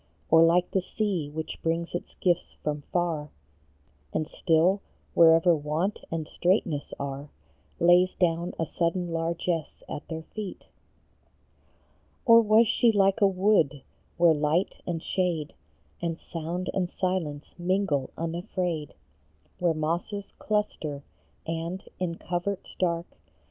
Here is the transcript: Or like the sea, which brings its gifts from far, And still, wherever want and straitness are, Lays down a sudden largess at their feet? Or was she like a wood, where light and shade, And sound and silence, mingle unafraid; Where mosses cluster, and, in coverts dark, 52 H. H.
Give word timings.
Or 0.31 0.41
like 0.43 0.71
the 0.71 0.81
sea, 0.81 1.29
which 1.29 1.61
brings 1.61 1.93
its 1.93 2.15
gifts 2.15 2.53
from 2.63 2.81
far, 2.91 3.29
And 4.11 4.27
still, 4.27 4.81
wherever 5.13 5.55
want 5.55 5.99
and 6.09 6.27
straitness 6.27 6.91
are, 6.99 7.29
Lays 7.79 8.15
down 8.15 8.55
a 8.57 8.65
sudden 8.65 9.13
largess 9.13 9.83
at 9.87 10.07
their 10.07 10.23
feet? 10.23 10.63
Or 12.25 12.41
was 12.41 12.67
she 12.67 12.91
like 12.91 13.21
a 13.21 13.27
wood, 13.27 13.83
where 14.17 14.33
light 14.33 14.81
and 14.87 15.03
shade, 15.03 15.53
And 16.01 16.17
sound 16.19 16.71
and 16.73 16.89
silence, 16.89 17.53
mingle 17.59 18.09
unafraid; 18.17 18.95
Where 19.59 19.75
mosses 19.75 20.31
cluster, 20.39 21.03
and, 21.45 21.87
in 21.99 22.15
coverts 22.15 22.73
dark, 22.79 23.05
52 23.05 23.19
H. 23.19 23.19
H. 23.19 23.33